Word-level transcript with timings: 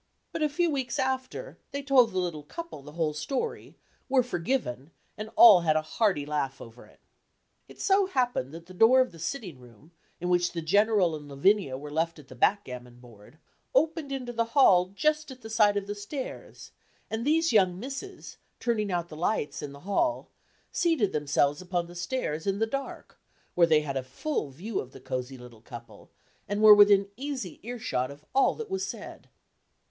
But 0.31 0.41
a 0.41 0.49
few 0.49 0.71
weeks 0.71 0.97
after, 0.97 1.59
they 1.69 1.83
told 1.83 2.11
the 2.11 2.17
little 2.17 2.41
couple 2.41 2.81
the 2.81 2.93
whole 2.93 3.13
story, 3.13 3.77
were 4.09 4.23
forgiven, 4.23 4.89
and 5.15 5.29
all 5.35 5.61
had 5.61 5.75
a 5.75 5.83
hearty 5.83 6.25
laugh 6.25 6.59
over 6.59 6.87
it. 6.87 7.01
It 7.67 7.79
so 7.79 8.07
happened 8.07 8.51
that 8.51 8.65
the 8.65 8.73
door 8.73 8.99
of 8.99 9.11
the 9.11 9.19
sitting 9.19 9.59
room, 9.59 9.91
in 10.19 10.27
which 10.29 10.53
the 10.53 10.61
General 10.63 11.15
and 11.15 11.29
Lavinia 11.29 11.77
were 11.77 11.91
left 11.91 12.17
at 12.17 12.29
the 12.29 12.35
backgammon 12.35 12.99
board, 12.99 13.37
opened 13.75 14.11
into 14.11 14.33
the 14.33 14.43
hall 14.57 14.87
just 14.87 15.29
at 15.29 15.41
the 15.41 15.51
side 15.51 15.77
of 15.77 15.85
the 15.85 15.93
stairs, 15.93 16.71
and 17.07 17.23
these 17.23 17.53
young 17.53 17.79
misses, 17.79 18.37
turning 18.59 18.91
out 18.91 19.07
the 19.09 19.15
lights 19.15 19.61
in 19.61 19.71
the 19.71 19.81
hall, 19.81 20.31
seated 20.71 21.11
themselves 21.11 21.61
upon 21.61 21.85
the 21.85 21.93
stairs 21.93 22.47
in 22.47 22.57
the 22.57 22.65
dark, 22.65 23.19
where 23.53 23.67
they 23.67 23.81
had 23.81 23.95
a 23.95 24.01
full 24.01 24.49
view 24.49 24.79
of 24.79 24.93
the 24.93 24.99
cosy 24.99 25.37
little 25.37 25.61
couple, 25.61 26.09
and 26.49 26.63
were 26.63 26.73
within 26.73 27.07
easy 27.17 27.59
ear 27.61 27.77
shot 27.77 28.09
of 28.09 28.25
all 28.33 28.55
that 28.55 28.71
was 28.71 28.87
said. 28.87 29.29